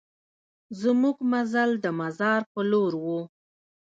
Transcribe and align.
زمونږ 0.81 1.17
مزل 1.31 1.69
د 1.83 1.85
مزار 1.99 2.41
په 2.51 2.59
لور 2.71 2.93
و. 3.03 3.05